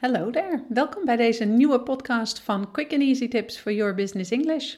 Hallo 0.00 0.30
there, 0.30 0.62
welkom 0.68 1.04
bij 1.04 1.16
deze 1.16 1.44
nieuwe 1.44 1.80
podcast 1.80 2.38
van 2.38 2.70
Quick 2.70 2.92
and 2.92 3.02
Easy 3.02 3.28
Tips 3.28 3.58
for 3.58 3.72
Your 3.72 3.94
Business 3.94 4.30
English. 4.30 4.76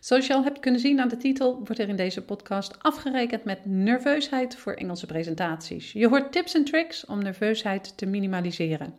Zoals 0.00 0.26
je 0.26 0.34
al 0.34 0.44
hebt 0.44 0.60
kunnen 0.60 0.80
zien 0.80 1.00
aan 1.00 1.08
de 1.08 1.16
titel, 1.16 1.56
wordt 1.56 1.78
er 1.78 1.88
in 1.88 1.96
deze 1.96 2.24
podcast 2.24 2.82
afgerekend 2.82 3.44
met 3.44 3.64
nerveusheid 3.64 4.56
voor 4.56 4.72
Engelse 4.72 5.06
presentaties. 5.06 5.92
Je 5.92 6.08
hoort 6.08 6.32
tips 6.32 6.54
en 6.54 6.64
tricks 6.64 7.06
om 7.06 7.22
nerveusheid 7.22 7.96
te 7.96 8.06
minimaliseren. 8.06 8.94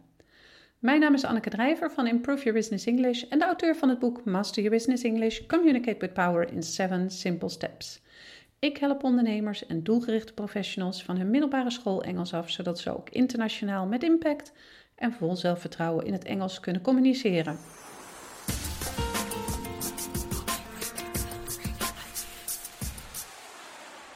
Mijn 0.79 0.99
naam 0.99 1.13
is 1.13 1.23
Anneke 1.23 1.49
Drijver 1.49 1.91
van 1.91 2.07
Improve 2.07 2.43
Your 2.43 2.57
Business 2.57 2.85
English 2.85 3.23
en 3.23 3.39
de 3.39 3.45
auteur 3.45 3.75
van 3.75 3.89
het 3.89 3.99
boek 3.99 4.25
Master 4.25 4.63
Your 4.63 4.77
Business 4.77 5.03
English: 5.03 5.45
Communicate 5.45 5.99
with 5.99 6.13
Power 6.13 6.51
in 6.51 6.63
7 6.63 7.09
Simple 7.09 7.49
Steps. 7.49 8.01
Ik 8.59 8.77
help 8.77 9.03
ondernemers 9.03 9.65
en 9.65 9.83
doelgerichte 9.83 10.33
professionals 10.33 11.03
van 11.03 11.17
hun 11.17 11.29
middelbare 11.29 11.71
school 11.71 12.03
Engels 12.03 12.33
af, 12.33 12.49
zodat 12.49 12.79
ze 12.79 12.97
ook 12.97 13.09
internationaal 13.09 13.85
met 13.85 14.03
impact 14.03 14.53
en 15.01 15.13
vol 15.13 15.35
zelfvertrouwen 15.35 16.05
in 16.05 16.13
het 16.13 16.23
Engels 16.23 16.59
kunnen 16.59 16.81
communiceren. 16.81 17.57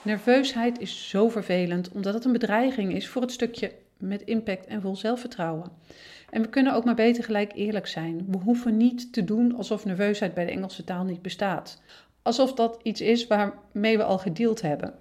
Nerveusheid 0.02 0.80
is 0.80 1.10
zo 1.10 1.30
vervelend 1.30 1.90
omdat 1.90 2.14
het 2.14 2.26
een 2.26 2.32
bedreiging 2.32 2.94
is 2.94 3.08
voor 3.08 3.22
het 3.22 3.32
stukje 3.32 3.72
met 3.98 4.22
impact 4.22 4.66
en 4.66 4.82
vol 4.82 4.96
zelfvertrouwen. 4.96 5.72
En 6.30 6.42
we 6.42 6.50
kunnen 6.50 6.74
ook 6.74 6.86
maar 6.86 6.96
beter 6.96 7.24
gelijk 7.24 7.52
eerlijk 7.56 7.88
zijn. 7.88 8.26
We 8.28 8.38
hoeven 8.38 8.78
niet 8.78 9.14
te 9.14 9.24
doen 9.24 9.56
alsof 9.56 9.86
nerveusheid 9.86 10.34
bij 10.34 10.46
de 10.46 10.52
Engelse 10.52 10.84
taal 10.84 11.04
niet 11.04 11.22
bestaat. 11.22 11.82
Alsof 12.22 12.54
dat 12.54 12.80
iets 12.84 13.02
is 13.02 13.28
waarmee 13.28 13.98
we 13.98 14.04
al 14.04 14.18
gedeeld 14.18 14.62
hebben. 14.62 14.94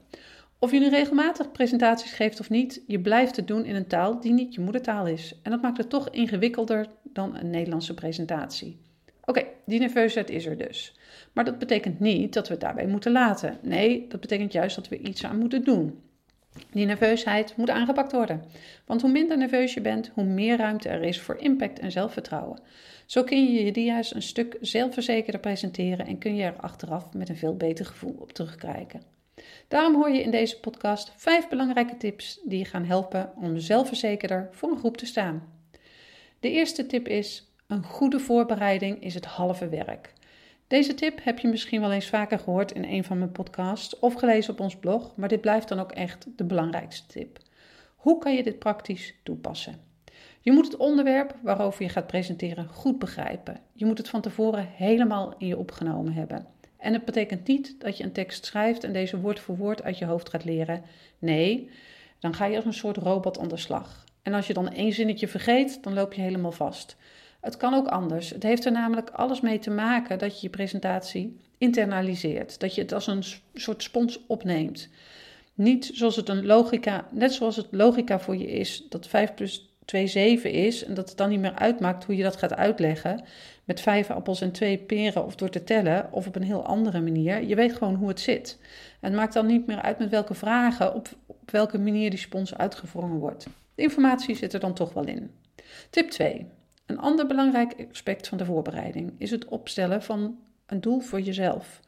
Of 0.65 0.73
je 0.73 0.79
nu 0.79 0.89
regelmatig 0.89 1.53
presentaties 1.53 2.13
geeft 2.13 2.41
of 2.41 2.51
niet, 2.51 2.83
je 2.87 3.01
blijft 3.01 3.37
het 3.37 3.47
doen 3.47 3.65
in 3.65 3.75
een 3.75 3.87
taal 3.87 4.21
die 4.21 4.33
niet 4.33 4.55
je 4.55 4.61
moedertaal 4.61 5.07
is. 5.07 5.41
En 5.43 5.51
dat 5.51 5.63
maakt 5.63 5.77
het 5.77 5.91
toch 5.91 6.11
ingewikkelder 6.11 6.87
dan 7.03 7.37
een 7.37 7.51
Nederlandse 7.51 7.95
presentatie. 7.95 8.81
Oké, 9.25 9.45
die 9.67 9.79
nerveusheid 9.79 10.31
is 10.31 10.47
er 10.47 10.59
dus. 10.59 10.97
Maar 11.33 11.45
dat 11.45 11.59
betekent 11.59 12.01
niet 12.01 12.33
dat 12.33 12.47
we 12.47 12.53
het 12.53 12.63
daarbij 12.63 12.87
moeten 12.87 13.13
laten. 13.13 13.59
Nee, 13.63 14.07
dat 14.09 14.21
betekent 14.21 14.53
juist 14.53 14.77
dat 14.77 14.89
we 14.89 14.99
iets 14.99 15.25
aan 15.25 15.39
moeten 15.39 15.65
doen. 15.65 16.01
Die 16.71 16.87
nerveusheid 16.87 17.57
moet 17.57 17.71
aangepakt 17.71 18.13
worden. 18.13 18.43
Want 18.87 19.03
hoe 19.03 19.11
minder 19.11 19.39
nerveus 19.39 19.75
je 19.75 19.81
bent, 19.81 20.11
hoe 20.15 20.25
meer 20.25 20.57
ruimte 20.57 20.89
er 20.89 21.03
is 21.03 21.21
voor 21.21 21.37
impact 21.37 21.79
en 21.79 21.93
zelfvertrouwen. 21.93 22.61
Zo 23.07 23.25
kun 23.25 23.53
je 23.53 23.65
je 23.65 23.73
dia's 23.73 24.15
een 24.15 24.23
stuk 24.23 24.57
zelfverzekerder 24.61 25.41
presenteren 25.41 26.07
en 26.07 26.19
kun 26.19 26.37
je 26.37 26.43
er 26.43 26.57
achteraf 26.57 27.13
met 27.13 27.29
een 27.29 27.37
veel 27.37 27.57
beter 27.57 27.87
gevoel 27.87 28.17
op 28.19 28.33
terugkijken. 28.33 29.14
Daarom 29.69 29.95
hoor 29.95 30.11
je 30.11 30.23
in 30.23 30.31
deze 30.31 30.61
podcast 30.61 31.13
vijf 31.17 31.49
belangrijke 31.49 31.97
tips 31.97 32.41
die 32.45 32.59
je 32.59 32.65
gaan 32.65 32.85
helpen 32.85 33.33
om 33.37 33.59
zelfverzekerder 33.59 34.49
voor 34.51 34.71
een 34.71 34.79
groep 34.79 34.97
te 34.97 35.07
staan. 35.07 35.53
De 36.41 36.51
eerste 36.51 36.87
tip 36.87 37.09
is: 37.09 37.53
een 37.67 37.85
goede 37.85 38.19
voorbereiding 38.21 39.03
is 39.03 39.15
het 39.15 39.25
halve 39.25 39.69
werk. 39.69 40.13
Deze 40.67 40.95
tip 40.95 41.19
heb 41.23 41.39
je 41.39 41.49
misschien 41.49 41.81
wel 41.81 41.93
eens 41.93 42.09
vaker 42.09 42.39
gehoord 42.39 42.73
in 42.73 42.85
een 42.85 43.05
van 43.05 43.19
mijn 43.19 43.33
podcasts 43.33 43.99
of 43.99 44.15
gelezen 44.15 44.53
op 44.53 44.61
ons 44.61 44.77
blog, 44.77 45.17
maar 45.17 45.29
dit 45.29 45.41
blijft 45.41 45.69
dan 45.69 45.81
ook 45.81 45.93
echt 45.93 46.27
de 46.37 46.45
belangrijkste 46.45 47.07
tip. 47.07 47.39
Hoe 47.97 48.19
kan 48.19 48.35
je 48.35 48.43
dit 48.43 48.59
praktisch 48.59 49.15
toepassen? 49.23 49.81
Je 50.41 50.53
moet 50.53 50.67
het 50.67 50.77
onderwerp 50.77 51.37
waarover 51.43 51.83
je 51.83 51.89
gaat 51.89 52.07
presenteren 52.07 52.69
goed 52.69 52.99
begrijpen. 52.99 53.61
Je 53.73 53.87
moet 53.87 53.99
het 53.99 54.09
van 54.09 54.21
tevoren 54.21 54.69
helemaal 54.73 55.35
in 55.39 55.47
je 55.47 55.59
opgenomen 55.59 56.13
hebben. 56.13 56.47
En 56.85 56.93
het 56.93 57.05
betekent 57.05 57.47
niet 57.47 57.81
dat 57.81 57.97
je 57.97 58.05
een 58.05 58.13
tekst 58.13 58.45
schrijft 58.45 58.85
en 58.85 58.93
deze 58.93 59.21
woord 59.21 59.41
voor 59.41 59.57
woord 59.57 59.83
uit 59.83 59.99
je 59.99 60.05
hoofd 60.05 60.29
gaat 60.29 60.45
leren. 60.45 60.83
Nee, 61.19 61.71
dan 62.19 62.35
ga 62.35 62.45
je 62.45 62.57
als 62.57 62.65
een 62.65 62.73
soort 62.73 62.97
robot 62.97 63.39
aan 63.39 63.49
de 63.49 63.57
slag. 63.57 64.05
En 64.23 64.35
als 64.35 64.47
je 64.47 64.55
dan 64.55 64.73
één 64.73 64.93
zinnetje 64.93 65.29
vergeet, 65.29 65.83
dan 65.83 65.95
loop 65.95 66.13
je 66.13 66.21
helemaal 66.21 66.53
vast. 66.53 66.97
Het 67.41 67.57
kan 67.57 67.75
ook 67.75 67.87
anders. 67.87 68.31
Het 68.31 68.43
heeft 68.43 68.65
er 68.65 68.73
namelijk 68.73 69.11
alles 69.11 69.41
mee 69.41 69.59
te 69.59 69.71
maken 69.71 70.19
dat 70.19 70.35
je 70.35 70.47
je 70.47 70.51
presentatie 70.51 71.41
internaliseert. 71.59 72.61
Dat 72.61 72.75
je 72.75 72.81
het 72.81 72.93
als 72.93 73.07
een 73.07 73.25
soort 73.55 73.83
spons 73.83 74.27
opneemt. 74.27 74.89
Niet 75.55 75.91
zoals 75.95 76.17
het 76.17 76.29
een 76.29 76.47
logica, 76.47 77.09
net 77.11 77.33
zoals 77.33 77.57
het 77.57 77.69
logica 77.71 78.21
voor 78.21 78.37
je 78.37 78.51
is, 78.51 78.87
dat 78.89 79.07
5 79.07 79.35
plus 79.35 79.74
2 79.85 80.07
7 80.07 80.53
is 80.53 80.85
en 80.85 80.95
dat 80.95 81.09
het 81.09 81.19
dan 81.19 81.29
niet 81.29 81.41
meer 81.41 81.55
uitmaakt 81.55 82.05
hoe 82.05 82.17
je 82.17 82.23
dat 82.23 82.37
gaat 82.37 82.55
uitleggen 82.55 83.25
met 83.65 83.81
vijf 83.81 84.11
appels 84.11 84.41
en 84.41 84.53
twee 84.53 84.79
peren 84.79 85.25
of 85.25 85.35
door 85.35 85.51
te 85.51 85.65
tellen 85.65 86.09
of 86.13 86.27
op 86.27 86.37
een 86.37 86.43
heel 86.43 86.65
andere 86.67 87.01
manier. 87.01 87.45
Je 87.45 87.55
weet 87.55 87.73
gewoon 87.73 87.95
hoe 87.95 88.09
het 88.09 88.21
zit. 88.21 88.59
En 89.01 89.11
het 89.11 89.19
maakt 89.21 89.33
dan 89.33 89.47
niet 89.47 89.67
meer 89.67 89.83
uit 89.83 89.99
met 89.99 90.11
welke 90.11 90.35
vragen, 90.35 90.95
op, 90.95 91.09
op 91.27 91.51
welke 91.51 91.79
manier 91.79 92.11
die 92.11 92.19
spons 92.19 92.55
uitgevrongen 92.57 93.19
wordt. 93.19 93.47
De 93.75 93.83
informatie 93.83 94.37
zit 94.37 94.53
er 94.53 94.61
dan 94.61 94.75
toch 94.75 94.93
wel 94.93 95.07
in. 95.07 95.31
Tip 95.91 96.11
2. 96.11 96.47
Een 96.87 96.99
ander 96.99 97.27
belangrijk 97.27 97.87
aspect 97.91 98.29
van 98.29 98.39
de 98.39 98.45
voorbereiding 98.45 99.13
is 99.19 99.31
het 99.31 99.45
opstellen 99.45 100.03
van 100.03 100.39
een 100.67 100.81
doel 100.81 101.01
voor 101.01 101.21
jezelf. 101.21 101.81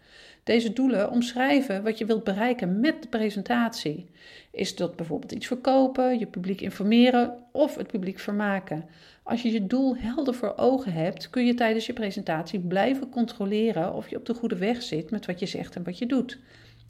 Deze 0.44 0.72
doelen 0.72 1.10
omschrijven 1.10 1.82
wat 1.82 1.98
je 1.98 2.04
wilt 2.04 2.24
bereiken 2.24 2.80
met 2.80 3.02
de 3.02 3.08
presentatie. 3.08 4.06
Is 4.50 4.76
dat 4.76 4.96
bijvoorbeeld 4.96 5.32
iets 5.32 5.46
verkopen, 5.46 6.18
je 6.18 6.26
publiek 6.26 6.60
informeren 6.60 7.34
of 7.52 7.76
het 7.76 7.86
publiek 7.86 8.18
vermaken? 8.18 8.84
Als 9.22 9.42
je 9.42 9.52
je 9.52 9.66
doel 9.66 9.96
helder 9.96 10.34
voor 10.34 10.52
ogen 10.56 10.92
hebt, 10.92 11.30
kun 11.30 11.46
je 11.46 11.54
tijdens 11.54 11.86
je 11.86 11.92
presentatie 11.92 12.60
blijven 12.60 13.08
controleren 13.08 13.94
of 13.94 14.08
je 14.08 14.16
op 14.16 14.26
de 14.26 14.34
goede 14.34 14.56
weg 14.56 14.82
zit 14.82 15.10
met 15.10 15.26
wat 15.26 15.38
je 15.38 15.46
zegt 15.46 15.76
en 15.76 15.84
wat 15.84 15.98
je 15.98 16.06
doet. 16.06 16.38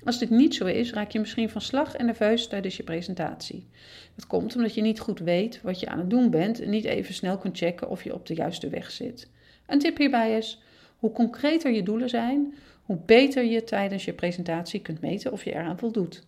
Als 0.05 0.19
dit 0.19 0.31
niet 0.31 0.55
zo 0.55 0.65
is, 0.65 0.93
raak 0.93 1.11
je 1.11 1.21
misschien 1.21 1.51
van 1.51 1.61
slag 1.61 1.95
en 1.95 2.07
nerveus 2.07 2.49
tijdens 2.49 2.77
je 2.77 2.83
presentatie. 2.83 3.67
Dat 4.15 4.27
komt 4.27 4.57
omdat 4.57 4.75
je 4.75 4.83
niet 4.83 5.01
goed 5.01 5.19
weet 5.19 5.61
wat 5.63 5.81
je 5.81 5.89
aan 5.89 5.99
het 5.99 6.11
doen 6.11 6.31
bent 6.31 6.61
en 6.61 6.71
niet 6.71 6.85
even 6.85 7.15
snel 7.15 7.39
kunt 7.39 7.59
checken 7.59 7.91
of 7.91 8.05
je 8.05 8.15
op 8.15 8.27
de 8.27 8.35
juiste 8.35 8.69
weg 8.69 8.91
zit. 8.91 9.31
Een 9.67 9.79
tip 9.79 9.97
hierbij 9.97 10.37
is: 10.37 10.63
hoe 10.99 11.13
concreter 11.13 11.73
je 11.73 11.83
doelen 11.83 12.09
zijn, 12.09 12.55
hoe 12.87 12.99
beter 13.07 13.45
je 13.45 13.65
tijdens 13.65 14.05
je 14.05 14.13
presentatie 14.13 14.81
kunt 14.81 15.01
meten 15.01 15.33
of 15.33 15.45
je 15.45 15.55
eraan 15.55 15.79
voldoet. 15.79 16.27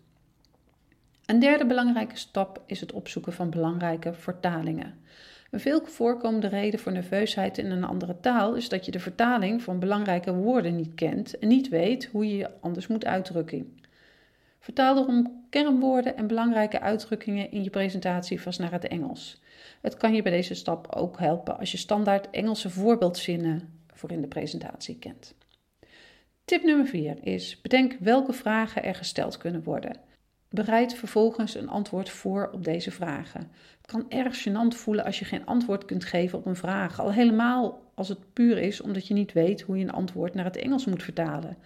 Een 1.27 1.39
derde 1.39 1.67
belangrijke 1.67 2.17
stap 2.17 2.63
is 2.67 2.81
het 2.81 2.93
opzoeken 2.93 3.33
van 3.33 3.51
belangrijke 3.51 4.13
vertalingen. 4.13 4.95
Een 5.51 5.61
veel 5.61 5.81
voorkomende 5.85 6.49
reden 6.49 6.81
voor 6.81 6.93
nerveusheid 6.93 7.59
in 7.59 7.71
een 7.71 7.85
andere 7.85 8.21
taal 8.21 8.55
is 8.55 8.69
dat 8.69 8.85
je 8.85 8.91
de 8.91 9.01
vertaling 9.01 9.63
van 9.63 9.79
belangrijke 9.79 10.35
woorden 10.35 10.77
niet 10.77 10.95
kent 10.95 11.39
en 11.39 11.49
niet 11.49 11.69
weet 11.69 12.09
hoe 12.13 12.29
je 12.29 12.37
je 12.37 12.51
anders 12.61 12.87
moet 12.87 13.05
uitdrukken. 13.05 13.79
Vertaal 14.61 14.95
daarom 14.95 15.47
kernwoorden 15.51 16.17
en 16.17 16.27
belangrijke 16.27 16.81
uitdrukkingen 16.81 17.51
in 17.51 17.63
je 17.63 17.71
presentatie 17.71 18.41
vast 18.41 18.59
naar 18.59 18.73
het 18.73 18.89
Engels. 18.89 19.43
Het 19.81 19.97
kan 19.97 20.15
je 20.15 20.23
bij 20.23 20.33
deze 20.33 20.55
stap 20.55 20.95
ook 20.95 21.19
helpen 21.19 21.59
als 21.59 21.73
je 21.73 21.79
standaard 21.79 22.31
Engelse 22.31 22.71
voorbeeldzinnen 22.71 23.83
voor 23.95 24.13
in 24.13 24.21
de 24.21 24.29
presentatie 24.29 24.99
kent. 24.99 25.35
Tip 26.49 26.63
nummer 26.63 26.87
4 26.87 27.17
is: 27.23 27.61
bedenk 27.61 27.97
welke 28.01 28.33
vragen 28.33 28.85
er 28.85 28.95
gesteld 28.95 29.37
kunnen 29.37 29.63
worden. 29.63 29.97
Bereid 30.51 30.95
vervolgens 30.95 31.55
een 31.55 31.69
antwoord 31.69 32.09
voor 32.09 32.51
op 32.53 32.65
deze 32.65 32.91
vragen. 32.91 33.51
Het 33.77 33.87
kan 33.87 34.11
erg 34.11 34.49
gênant 34.49 34.77
voelen 34.77 35.05
als 35.05 35.19
je 35.19 35.25
geen 35.25 35.47
antwoord 35.47 35.85
kunt 35.85 36.05
geven 36.05 36.39
op 36.39 36.47
een 36.47 36.57
vraag, 36.57 37.01
al 37.01 37.13
helemaal 37.13 37.83
als 37.95 38.09
het 38.09 38.33
puur 38.33 38.59
is 38.59 38.81
omdat 38.81 39.07
je 39.07 39.15
niet 39.15 39.33
weet 39.33 39.61
hoe 39.61 39.79
je 39.79 39.85
een 39.85 39.91
antwoord 39.91 40.35
naar 40.35 40.45
het 40.45 40.57
Engels 40.57 40.85
moet 40.85 41.03
vertalen. 41.03 41.57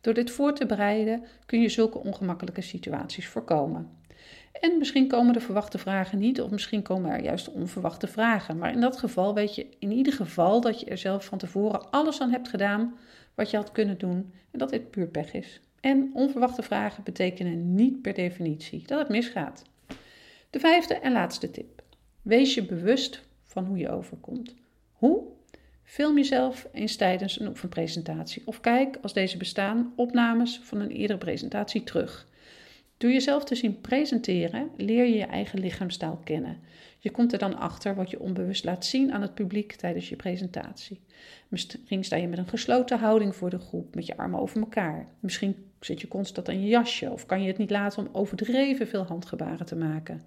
Door 0.00 0.14
dit 0.14 0.30
voor 0.30 0.54
te 0.54 0.66
bereiden 0.66 1.24
kun 1.46 1.60
je 1.60 1.68
zulke 1.68 1.98
ongemakkelijke 1.98 2.62
situaties 2.62 3.28
voorkomen. 3.28 3.90
En 4.52 4.78
misschien 4.78 5.08
komen 5.08 5.32
de 5.32 5.40
verwachte 5.40 5.78
vragen 5.78 6.18
niet, 6.18 6.40
of 6.40 6.50
misschien 6.50 6.82
komen 6.82 7.10
er 7.10 7.22
juist 7.22 7.52
onverwachte 7.52 8.06
vragen. 8.06 8.58
Maar 8.58 8.72
in 8.72 8.80
dat 8.80 8.96
geval 8.96 9.34
weet 9.34 9.54
je 9.54 9.66
in 9.78 9.92
ieder 9.92 10.12
geval 10.12 10.60
dat 10.60 10.80
je 10.80 10.86
er 10.86 10.98
zelf 10.98 11.24
van 11.24 11.38
tevoren 11.38 11.90
alles 11.90 12.20
aan 12.20 12.30
hebt 12.30 12.48
gedaan 12.48 12.94
wat 13.40 13.50
je 13.50 13.56
had 13.56 13.72
kunnen 13.72 13.98
doen 13.98 14.32
en 14.50 14.58
dat 14.58 14.70
dit 14.70 14.90
puur 14.90 15.06
pech 15.06 15.32
is. 15.32 15.60
En 15.80 16.10
onverwachte 16.14 16.62
vragen 16.62 17.02
betekenen 17.02 17.74
niet 17.74 18.02
per 18.02 18.14
definitie 18.14 18.82
dat 18.86 18.98
het 18.98 19.08
misgaat. 19.08 19.64
De 20.50 20.60
vijfde 20.60 20.94
en 20.94 21.12
laatste 21.12 21.50
tip. 21.50 21.82
Wees 22.22 22.54
je 22.54 22.66
bewust 22.66 23.22
van 23.44 23.64
hoe 23.64 23.76
je 23.78 23.90
overkomt. 23.90 24.54
Hoe? 24.92 25.22
Film 25.82 26.16
jezelf 26.16 26.68
eens 26.72 26.96
tijdens 26.96 27.40
een 27.40 27.48
oefenpresentatie 27.48 28.42
of 28.44 28.60
kijk, 28.60 28.98
als 29.02 29.12
deze 29.12 29.36
bestaan, 29.36 29.92
opnames 29.96 30.60
van 30.62 30.80
een 30.80 30.90
eerdere 30.90 31.18
presentatie 31.18 31.84
terug. 31.84 32.26
Door 33.00 33.10
jezelf 33.10 33.44
te 33.44 33.54
zien 33.54 33.80
presenteren, 33.80 34.70
leer 34.76 35.04
je 35.04 35.16
je 35.16 35.24
eigen 35.24 35.58
lichaamstaal 35.58 36.20
kennen. 36.24 36.60
Je 36.98 37.10
komt 37.10 37.32
er 37.32 37.38
dan 37.38 37.58
achter 37.58 37.94
wat 37.94 38.10
je 38.10 38.20
onbewust 38.20 38.64
laat 38.64 38.84
zien 38.84 39.12
aan 39.12 39.22
het 39.22 39.34
publiek 39.34 39.72
tijdens 39.72 40.08
je 40.08 40.16
presentatie. 40.16 41.00
Misschien 41.48 42.04
sta 42.04 42.16
je 42.16 42.28
met 42.28 42.38
een 42.38 42.48
gesloten 42.48 42.98
houding 42.98 43.36
voor 43.36 43.50
de 43.50 43.58
groep, 43.58 43.94
met 43.94 44.06
je 44.06 44.16
armen 44.16 44.40
over 44.40 44.60
elkaar. 44.60 45.06
Misschien 45.20 45.56
zit 45.80 46.00
je 46.00 46.08
constant 46.08 46.48
aan 46.48 46.60
je 46.60 46.68
jasje 46.68 47.10
of 47.10 47.26
kan 47.26 47.42
je 47.42 47.48
het 47.48 47.58
niet 47.58 47.70
laten 47.70 48.06
om 48.06 48.14
overdreven 48.14 48.88
veel 48.88 49.04
handgebaren 49.04 49.66
te 49.66 49.76
maken. 49.76 50.22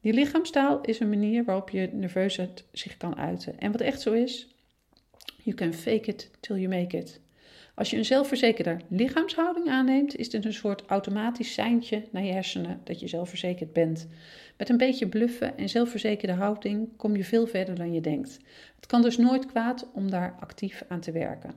Die 0.00 0.12
lichaamstaal 0.12 0.80
is 0.80 1.00
een 1.00 1.08
manier 1.08 1.44
waarop 1.44 1.70
je 1.70 1.90
nerveusheid 1.92 2.64
zich 2.72 2.96
kan 2.96 3.16
uiten. 3.16 3.60
En 3.60 3.72
wat 3.72 3.80
echt 3.80 4.00
zo 4.00 4.12
is, 4.12 4.48
you 5.42 5.56
can 5.56 5.72
fake 5.74 6.10
it 6.10 6.30
till 6.40 6.56
you 6.56 6.68
make 6.68 6.96
it. 6.96 7.20
Als 7.74 7.90
je 7.90 7.96
een 7.96 8.04
zelfverzekerde 8.04 8.76
lichaamshouding 8.88 9.68
aanneemt, 9.68 10.16
is 10.16 10.30
dit 10.30 10.44
een 10.44 10.52
soort 10.52 10.84
automatisch 10.86 11.52
seintje 11.52 12.02
naar 12.10 12.24
je 12.24 12.32
hersenen 12.32 12.80
dat 12.84 13.00
je 13.00 13.08
zelfverzekerd 13.08 13.72
bent. 13.72 14.08
Met 14.56 14.68
een 14.68 14.76
beetje 14.76 15.08
bluffen 15.08 15.58
en 15.58 15.68
zelfverzekerde 15.68 16.34
houding 16.34 16.88
kom 16.96 17.16
je 17.16 17.24
veel 17.24 17.46
verder 17.46 17.74
dan 17.74 17.92
je 17.92 18.00
denkt. 18.00 18.38
Het 18.76 18.86
kan 18.86 19.02
dus 19.02 19.16
nooit 19.16 19.46
kwaad 19.46 19.86
om 19.92 20.10
daar 20.10 20.36
actief 20.40 20.84
aan 20.88 21.00
te 21.00 21.12
werken. 21.12 21.54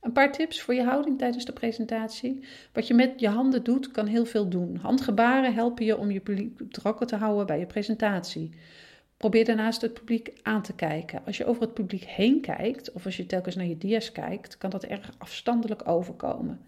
Een 0.00 0.12
paar 0.12 0.32
tips 0.32 0.60
voor 0.60 0.74
je 0.74 0.82
houding 0.82 1.18
tijdens 1.18 1.44
de 1.44 1.52
presentatie. 1.52 2.44
Wat 2.72 2.86
je 2.86 2.94
met 2.94 3.20
je 3.20 3.28
handen 3.28 3.64
doet, 3.64 3.90
kan 3.90 4.06
heel 4.06 4.26
veel 4.26 4.48
doen. 4.48 4.76
Handgebaren 4.76 5.54
helpen 5.54 5.84
je 5.84 5.98
om 5.98 6.10
je 6.10 6.20
publiek 6.20 6.56
betrokken 6.56 7.06
te 7.06 7.16
houden 7.16 7.46
bij 7.46 7.58
je 7.58 7.66
presentatie. 7.66 8.50
Probeer 9.24 9.44
daarnaast 9.44 9.80
het 9.80 9.94
publiek 9.94 10.32
aan 10.42 10.62
te 10.62 10.74
kijken. 10.74 11.22
Als 11.26 11.36
je 11.36 11.44
over 11.44 11.62
het 11.62 11.74
publiek 11.74 12.04
heen 12.04 12.40
kijkt, 12.40 12.92
of 12.92 13.04
als 13.04 13.16
je 13.16 13.26
telkens 13.26 13.54
naar 13.54 13.66
je 13.66 13.78
dia's 13.78 14.12
kijkt, 14.12 14.58
kan 14.58 14.70
dat 14.70 14.84
erg 14.84 15.14
afstandelijk 15.18 15.88
overkomen. 15.88 16.60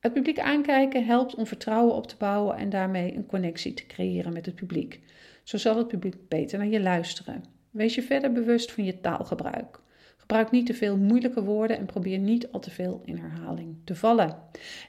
Het 0.00 0.12
publiek 0.12 0.38
aankijken 0.38 1.06
helpt 1.06 1.34
om 1.34 1.46
vertrouwen 1.46 1.94
op 1.94 2.06
te 2.06 2.14
bouwen 2.18 2.56
en 2.56 2.70
daarmee 2.70 3.14
een 3.14 3.26
connectie 3.26 3.74
te 3.74 3.86
creëren 3.86 4.32
met 4.32 4.46
het 4.46 4.54
publiek. 4.54 5.00
Zo 5.42 5.56
zal 5.56 5.76
het 5.76 5.88
publiek 5.88 6.28
beter 6.28 6.58
naar 6.58 6.68
je 6.68 6.80
luisteren. 6.80 7.44
Wees 7.70 7.94
je 7.94 8.02
verder 8.02 8.32
bewust 8.32 8.72
van 8.72 8.84
je 8.84 9.00
taalgebruik. 9.00 9.80
Gebruik 10.16 10.50
niet 10.50 10.66
te 10.66 10.74
veel 10.74 10.96
moeilijke 10.96 11.42
woorden 11.42 11.78
en 11.78 11.86
probeer 11.86 12.18
niet 12.18 12.52
al 12.52 12.60
te 12.60 12.70
veel 12.70 13.02
in 13.04 13.16
herhaling 13.16 13.76
te 13.84 13.94
vallen. 13.94 14.36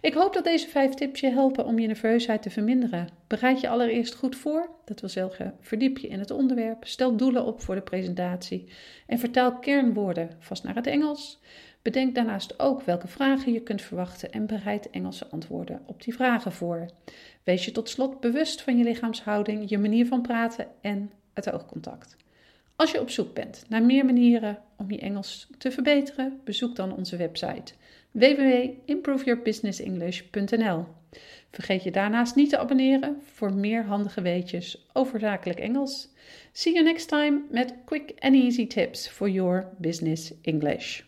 Ik 0.02 0.14
hoop 0.14 0.34
dat 0.34 0.44
deze 0.44 0.68
vijf 0.68 0.94
tips 0.94 1.20
je 1.20 1.30
helpen 1.30 1.66
om 1.66 1.80
je 1.80 1.88
nerveusheid 1.88 2.42
te 2.42 2.50
verminderen. 2.50 3.10
Bereid 3.28 3.62
je 3.62 3.70
allereerst 3.70 4.16
goed 4.16 4.36
voor, 4.36 4.70
dat 4.86 5.00
wil 5.00 5.10
zeggen 5.10 5.56
verdiep 5.62 5.98
je 5.98 6.08
in 6.08 6.20
het 6.20 6.32
onderwerp, 6.32 6.88
stel 6.88 7.16
doelen 7.16 7.46
op 7.46 7.62
voor 7.62 7.76
de 7.76 7.82
presentatie 7.82 8.72
en 9.08 9.20
vertaal 9.20 9.60
kernwoorden 9.60 10.30
vast 10.40 10.64
naar 10.64 10.76
het 10.76 10.88
Engels. 10.88 11.42
Bedenk 11.82 12.16
daarnaast 12.16 12.60
ook 12.60 12.82
welke 12.82 13.08
vragen 13.08 13.54
je 13.54 13.62
kunt 13.62 13.82
verwachten 13.82 14.32
en 14.32 14.46
bereid 14.46 14.90
Engelse 14.90 15.28
antwoorden 15.28 15.82
op 15.86 16.04
die 16.04 16.14
vragen 16.14 16.52
voor. 16.52 16.86
Wees 17.44 17.66
je 17.66 17.72
tot 17.72 17.90
slot 17.90 18.20
bewust 18.20 18.62
van 18.62 18.78
je 18.78 18.84
lichaamshouding, 18.84 19.70
je 19.70 19.78
manier 19.78 20.06
van 20.06 20.22
praten 20.22 20.68
en 20.82 21.12
het 21.34 21.52
oogcontact. 21.52 22.18
Als 22.80 22.92
je 22.92 23.02
op 23.02 23.10
zoek 23.10 23.34
bent 23.34 23.66
naar 23.70 23.84
meer 23.84 24.06
manieren 24.06 24.60
om 24.78 24.92
je 24.92 25.00
Engels 25.00 25.48
te 25.58 25.72
verbeteren, 25.72 26.42
bezoek 26.44 26.76
dan 26.76 26.96
onze 26.96 27.18
website 27.18 27.74
www.improveyourbusinessenglish.nl. 28.12 30.86
Vergeet 31.52 31.84
je 31.84 31.92
daarnaast 31.92 32.36
niet 32.36 32.50
te 32.50 32.58
abonneren 32.58 33.22
voor 33.34 33.54
meer 33.54 33.84
handige 33.84 34.22
weetjes 34.22 34.88
over 34.94 35.20
zakelijk 35.20 35.60
Engels. 35.60 36.10
See 36.52 36.74
you 36.74 36.86
next 36.86 37.08
time 37.08 37.42
met 37.52 37.74
quick 37.86 38.14
and 38.20 38.36
easy 38.36 38.68
tips 38.68 39.08
for 39.08 39.30
your 39.30 39.68
business 39.78 40.34
English. 40.42 41.02